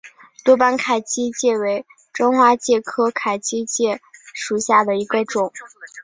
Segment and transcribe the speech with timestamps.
[0.43, 4.01] 多斑凯基介为真花介科凯基介
[4.33, 5.53] 属下的一个种。